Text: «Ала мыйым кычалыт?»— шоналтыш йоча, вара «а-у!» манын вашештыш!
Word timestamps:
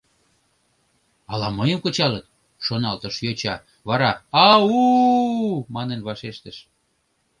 «Ала 1.31 1.47
мыйым 1.57 1.79
кычалыт?»— 1.83 2.31
шоналтыш 2.65 3.15
йоча, 3.25 3.55
вара 3.87 4.11
«а-у!» 4.49 4.79
манын 5.75 5.99
вашештыш! 6.07 6.57